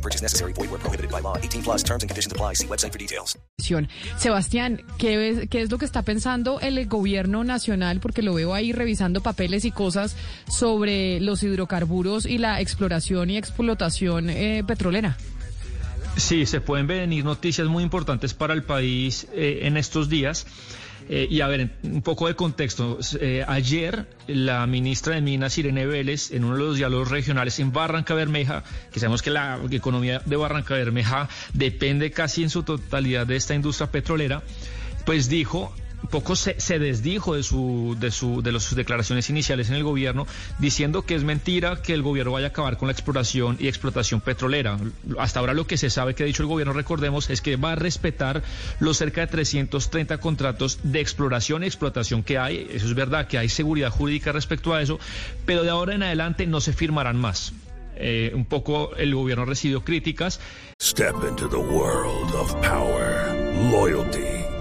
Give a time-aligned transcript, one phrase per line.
[0.00, 0.54] No purchase necessary.
[0.54, 1.36] Void where prohibited by law.
[1.36, 2.54] 18 plus terms and conditions apply.
[2.54, 3.36] See website for details.
[4.16, 8.00] Sebastián, ¿qué es, ¿qué es lo que está pensando el gobierno nacional?
[8.00, 10.16] Porque lo veo ahí revisando papeles y cosas
[10.48, 15.18] sobre los hidrocarburos y la exploración y explotación eh, petrolera.
[16.20, 20.46] Sí, se pueden venir noticias muy importantes para el país eh, en estos días.
[21.08, 22.98] Eh, y a ver, un poco de contexto.
[23.20, 27.72] Eh, ayer la ministra de Minas, Irene Vélez, en uno de los diálogos regionales en
[27.72, 33.26] Barranca Bermeja, que sabemos que la economía de Barranca Bermeja depende casi en su totalidad
[33.26, 34.42] de esta industria petrolera,
[35.06, 35.74] pues dijo
[36.08, 40.26] poco se, se, desdijo de su de su de sus declaraciones iniciales en el gobierno
[40.58, 44.20] diciendo que es mentira que el gobierno vaya a acabar con la exploración y explotación
[44.20, 44.78] petrolera.
[45.18, 47.72] Hasta ahora lo que se sabe que ha dicho el gobierno, recordemos, es que va
[47.72, 48.42] a respetar
[48.78, 52.66] los cerca de 330 contratos de exploración y explotación que hay.
[52.70, 54.98] Eso es verdad que hay seguridad jurídica respecto a eso,
[55.46, 57.52] pero de ahora en adelante no se firmarán más.
[57.96, 60.40] Eh, un poco el gobierno recibió críticas.
[60.80, 63.34] Step into the world of power,
[63.70, 64.39] loyalty.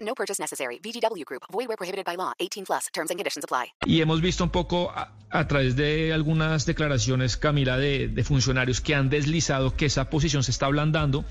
[0.00, 0.78] No purchase necessary.
[0.78, 1.44] VGW Group.
[1.50, 2.32] Void where prohibited by law.
[2.38, 2.86] 18 plus.
[2.92, 3.72] Terms and conditions apply.
[3.86, 8.80] Y hemos visto un poco a, a través de algunas declaraciones, Camila, de, de, funcionarios
[8.80, 11.24] que han deslizado que esa posición se está ablandando.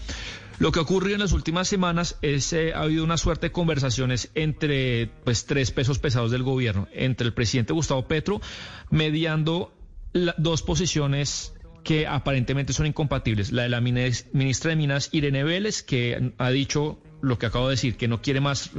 [0.59, 3.52] Lo que ha ocurrido en las últimas semanas es eh, ha habido una suerte de
[3.52, 8.41] conversaciones entre pues tres pesos pesados del gobierno, entre el presidente Gustavo Petro,
[8.90, 9.72] mediando
[10.12, 11.53] la, dos posiciones
[11.84, 13.51] que aparentemente son incompatibles.
[13.51, 17.72] La de la ministra de Minas, Irene Vélez, que ha dicho lo que acabo de
[17.72, 18.72] decir, que no quiere más,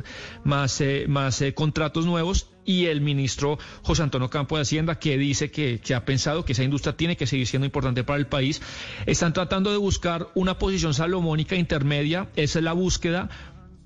[0.45, 5.19] más, eh, más eh, contratos nuevos, y el ministro José Antonio Campo de Hacienda, que
[5.19, 8.27] dice que, que, ha pensado que esa industria tiene que seguir siendo importante para el
[8.27, 8.61] país.
[9.07, 13.29] Están tratando de buscar una posición salomónica intermedia, esa es la búsqueda.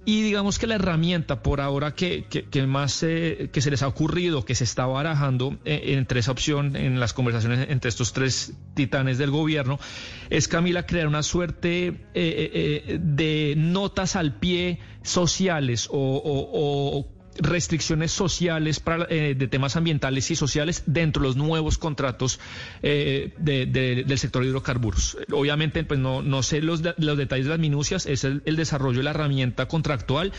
[0.06, 3.88] Y digamos que la herramienta por ahora que, que, más eh, que se les ha
[3.88, 8.52] ocurrido, que se está barajando eh, entre esa opción en las conversaciones entre estos tres
[8.74, 9.78] titanes del gobierno,
[10.28, 18.12] es Camila crear una suerte eh, eh, de notas al pie sociales o, o restricciones
[18.12, 22.40] sociales para, eh, de temas ambientales y sociales dentro de los nuevos contratos
[22.82, 25.18] eh, de, de, del sector de hidrocarburos.
[25.32, 29.04] Obviamente, pues no, no sé los, los detalles de las minucias, es el, desarrollo de
[29.04, 30.32] la herramienta contractual,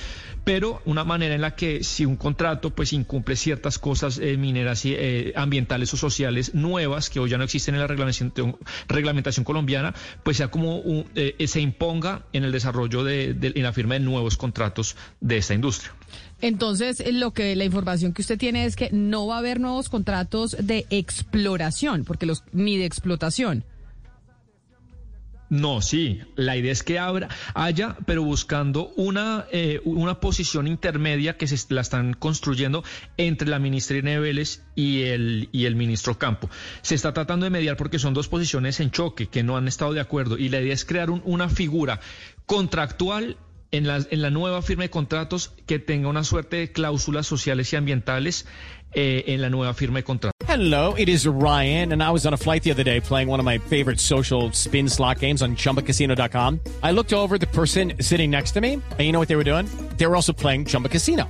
[0.44, 4.86] pero una manera en la que si un contrato pues incumple ciertas cosas eh, mineras
[4.86, 4.96] y
[5.36, 8.58] ambientales o sociales nuevas que hoy ya no existen en la reglamentación,
[8.88, 11.06] reglamentación colombiana, pues sea como un,
[11.46, 15.54] se imponga en el desarrollo de, de, en la firma de nuevos contratos de esta
[15.54, 15.94] industria.
[16.42, 19.90] Entonces, lo que la información que usted tiene es que no va a haber nuevos
[19.90, 23.64] contratos de exploración, porque los ni de explotación.
[25.50, 31.38] No, sí, la idea es que abra, haya, pero buscando una, eh, una posición intermedia
[31.38, 32.84] que se la están construyendo
[33.18, 34.44] entre la ministra Irene
[34.76, 36.50] y el, y el ministro Campo.
[36.82, 39.94] Se está tratando de mediar porque son dos posiciones en choque que no han estado
[39.94, 42.00] de acuerdo y la idea es crear un, una figura
[42.48, 43.38] contractual
[43.76, 47.72] en la, en la nueva firma de contratos que tenga una suerte de cláusulas sociales
[47.74, 48.46] y ambientales
[48.94, 50.32] eh, en la nueva firma de contratos.
[50.48, 53.40] Hello, it is Ryan, and I was on a flight the other day playing one
[53.40, 56.62] of my favorite social spin slot games on ChumbaCasino.com.
[56.82, 59.44] I looked over the person sitting next to me, and you know what they were
[59.44, 59.68] doing?
[59.98, 61.30] They were also playing Chumba Casino.